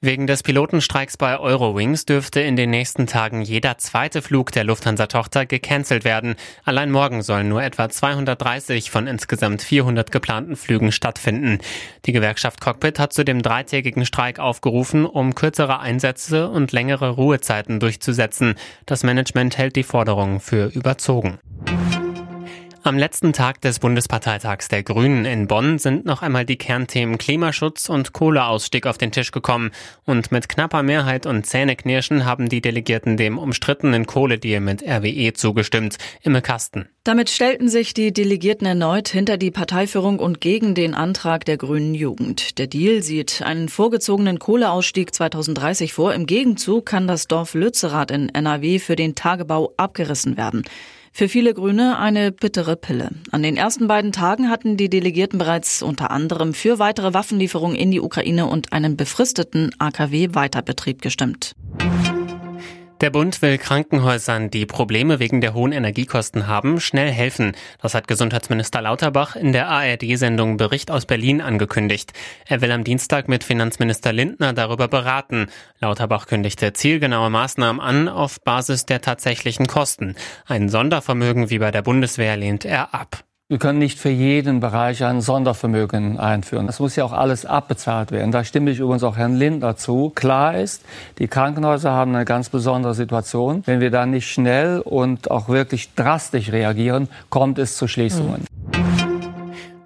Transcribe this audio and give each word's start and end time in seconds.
Wegen 0.00 0.28
des 0.28 0.44
Pilotenstreiks 0.44 1.16
bei 1.16 1.40
Eurowings 1.40 2.06
dürfte 2.06 2.40
in 2.40 2.54
den 2.54 2.70
nächsten 2.70 3.08
Tagen 3.08 3.42
jeder 3.42 3.78
zweite 3.78 4.22
Flug 4.22 4.52
der 4.52 4.62
Lufthansa-Tochter 4.62 5.44
gecancelt 5.44 6.04
werden. 6.04 6.36
Allein 6.62 6.92
morgen 6.92 7.20
sollen 7.22 7.48
nur 7.48 7.64
etwa 7.64 7.88
230 7.88 8.92
von 8.92 9.08
insgesamt 9.08 9.60
400 9.60 10.12
geplanten 10.12 10.54
Flügen 10.54 10.92
stattfinden. 10.92 11.58
Die 12.06 12.12
Gewerkschaft 12.12 12.60
Cockpit 12.60 13.00
hat 13.00 13.12
zu 13.12 13.24
dem 13.24 13.42
dreitägigen 13.42 14.06
Streik 14.06 14.38
aufgerufen, 14.38 15.04
um 15.04 15.34
kürzere 15.34 15.80
Einsätze 15.80 16.48
und 16.48 16.70
längere 16.70 17.10
Ruhezeiten 17.10 17.80
durchzusetzen. 17.80 18.54
Das 18.86 19.02
Management 19.02 19.58
hält 19.58 19.74
die 19.74 19.82
Forderung 19.82 20.38
für 20.38 20.66
überzogen. 20.66 21.40
Am 22.88 22.96
letzten 22.96 23.34
Tag 23.34 23.60
des 23.60 23.80
Bundesparteitags 23.80 24.68
der 24.68 24.82
Grünen 24.82 25.26
in 25.26 25.46
Bonn 25.46 25.78
sind 25.78 26.06
noch 26.06 26.22
einmal 26.22 26.46
die 26.46 26.56
Kernthemen 26.56 27.18
Klimaschutz 27.18 27.90
und 27.90 28.14
Kohleausstieg 28.14 28.86
auf 28.86 28.96
den 28.96 29.12
Tisch 29.12 29.30
gekommen. 29.30 29.72
Und 30.06 30.32
mit 30.32 30.48
knapper 30.48 30.82
Mehrheit 30.82 31.26
und 31.26 31.44
Zähneknirschen 31.44 32.24
haben 32.24 32.48
die 32.48 32.62
Delegierten 32.62 33.18
dem 33.18 33.36
umstrittenen 33.36 34.06
Kohledeal 34.06 34.62
mit 34.62 34.82
RWE 34.82 35.34
zugestimmt. 35.34 35.98
Imme 36.22 36.40
Kasten. 36.40 36.88
Damit 37.04 37.28
stellten 37.28 37.68
sich 37.68 37.92
die 37.92 38.10
Delegierten 38.10 38.66
erneut 38.66 39.08
hinter 39.08 39.36
die 39.36 39.50
Parteiführung 39.50 40.18
und 40.18 40.40
gegen 40.40 40.74
den 40.74 40.94
Antrag 40.94 41.44
der 41.44 41.58
Grünen 41.58 41.92
Jugend. 41.92 42.56
Der 42.58 42.68
Deal 42.68 43.02
sieht 43.02 43.42
einen 43.42 43.68
vorgezogenen 43.68 44.38
Kohleausstieg 44.38 45.14
2030 45.14 45.92
vor. 45.92 46.14
Im 46.14 46.24
Gegenzug 46.24 46.86
kann 46.86 47.06
das 47.06 47.26
Dorf 47.26 47.52
Lützerath 47.52 48.10
in 48.10 48.30
NRW 48.30 48.78
für 48.78 48.96
den 48.96 49.14
Tagebau 49.14 49.74
abgerissen 49.76 50.38
werden. 50.38 50.64
Für 51.18 51.28
viele 51.28 51.52
Grüne 51.52 51.98
eine 51.98 52.30
bittere 52.30 52.76
Pille. 52.76 53.10
An 53.32 53.42
den 53.42 53.56
ersten 53.56 53.88
beiden 53.88 54.12
Tagen 54.12 54.50
hatten 54.50 54.76
die 54.76 54.88
Delegierten 54.88 55.40
bereits 55.40 55.82
unter 55.82 56.12
anderem 56.12 56.54
für 56.54 56.78
weitere 56.78 57.12
Waffenlieferungen 57.12 57.76
in 57.76 57.90
die 57.90 58.00
Ukraine 58.00 58.46
und 58.46 58.72
einen 58.72 58.96
befristeten 58.96 59.72
AKW-Weiterbetrieb 59.80 61.02
gestimmt. 61.02 61.56
Der 63.00 63.10
Bund 63.10 63.42
will 63.42 63.58
Krankenhäusern, 63.58 64.50
die 64.50 64.66
Probleme 64.66 65.20
wegen 65.20 65.40
der 65.40 65.54
hohen 65.54 65.70
Energiekosten 65.70 66.48
haben, 66.48 66.80
schnell 66.80 67.12
helfen. 67.12 67.52
Das 67.80 67.94
hat 67.94 68.08
Gesundheitsminister 68.08 68.82
Lauterbach 68.82 69.36
in 69.36 69.52
der 69.52 69.68
ARD-Sendung 69.68 70.56
Bericht 70.56 70.90
aus 70.90 71.06
Berlin 71.06 71.40
angekündigt. 71.40 72.12
Er 72.46 72.60
will 72.60 72.72
am 72.72 72.82
Dienstag 72.82 73.28
mit 73.28 73.44
Finanzminister 73.44 74.12
Lindner 74.12 74.52
darüber 74.52 74.88
beraten. 74.88 75.46
Lauterbach 75.78 76.26
kündigte 76.26 76.72
zielgenaue 76.72 77.30
Maßnahmen 77.30 77.80
an 77.80 78.08
auf 78.08 78.40
Basis 78.40 78.84
der 78.84 79.00
tatsächlichen 79.00 79.68
Kosten. 79.68 80.16
Ein 80.46 80.68
Sondervermögen 80.68 81.50
wie 81.50 81.60
bei 81.60 81.70
der 81.70 81.82
Bundeswehr 81.82 82.36
lehnt 82.36 82.64
er 82.64 82.94
ab. 82.94 83.27
Wir 83.50 83.56
können 83.56 83.78
nicht 83.78 83.98
für 83.98 84.10
jeden 84.10 84.60
Bereich 84.60 85.02
ein 85.04 85.22
Sondervermögen 85.22 86.18
einführen. 86.18 86.66
Das 86.66 86.80
muss 86.80 86.96
ja 86.96 87.04
auch 87.06 87.14
alles 87.14 87.46
abbezahlt 87.46 88.12
werden. 88.12 88.30
Da 88.30 88.44
stimme 88.44 88.70
ich 88.70 88.78
übrigens 88.78 89.02
auch 89.02 89.16
Herrn 89.16 89.36
Lindner 89.36 89.74
zu. 89.74 90.12
Klar 90.14 90.58
ist, 90.58 90.84
die 91.18 91.28
Krankenhäuser 91.28 91.90
haben 91.90 92.14
eine 92.14 92.26
ganz 92.26 92.50
besondere 92.50 92.92
Situation. 92.92 93.62
Wenn 93.64 93.80
wir 93.80 93.90
da 93.90 94.04
nicht 94.04 94.30
schnell 94.30 94.80
und 94.80 95.30
auch 95.30 95.48
wirklich 95.48 95.94
drastisch 95.94 96.52
reagieren, 96.52 97.08
kommt 97.30 97.58
es 97.58 97.78
zu 97.78 97.88
Schließungen. 97.88 98.42
Mhm. 98.42 98.57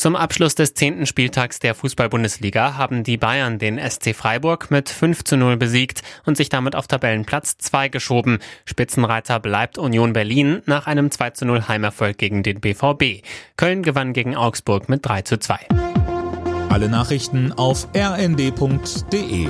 Zum 0.00 0.16
Abschluss 0.16 0.54
des 0.54 0.72
zehnten 0.72 1.04
Spieltags 1.04 1.58
der 1.58 1.74
Fußball-Bundesliga 1.74 2.78
haben 2.78 3.04
die 3.04 3.18
Bayern 3.18 3.58
den 3.58 3.78
SC 3.78 4.14
Freiburg 4.14 4.70
mit 4.70 4.88
5 4.88 5.24
zu 5.24 5.36
0 5.36 5.58
besiegt 5.58 6.00
und 6.24 6.38
sich 6.38 6.48
damit 6.48 6.74
auf 6.74 6.86
Tabellenplatz 6.86 7.58
2 7.58 7.90
geschoben. 7.90 8.38
Spitzenreiter 8.64 9.40
bleibt 9.40 9.76
Union 9.76 10.14
Berlin 10.14 10.62
nach 10.64 10.86
einem 10.86 11.10
2 11.10 11.30
zu 11.32 11.44
0 11.44 11.68
Heimerfolg 11.68 12.16
gegen 12.16 12.42
den 12.42 12.62
BVB. 12.62 13.22
Köln 13.58 13.82
gewann 13.82 14.14
gegen 14.14 14.36
Augsburg 14.36 14.88
mit 14.88 15.04
3 15.04 15.20
zu 15.20 15.38
2. 15.38 15.68
Alle 16.70 16.88
Nachrichten 16.88 17.52
auf 17.52 17.86
rnd.de 17.94 19.48